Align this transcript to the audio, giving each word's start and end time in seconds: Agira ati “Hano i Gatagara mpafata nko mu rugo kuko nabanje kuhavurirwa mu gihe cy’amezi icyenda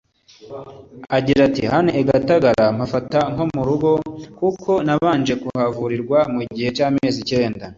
Agira 1.17 1.39
ati 1.49 1.61
“Hano 1.71 1.89
i 2.01 2.03
Gatagara 2.09 2.63
mpafata 2.77 3.19
nko 3.33 3.43
mu 3.55 3.61
rugo 3.67 3.89
kuko 4.39 4.71
nabanje 4.85 5.33
kuhavurirwa 5.41 6.19
mu 6.33 6.41
gihe 6.55 6.69
cy’amezi 6.77 7.17
icyenda 7.23 7.65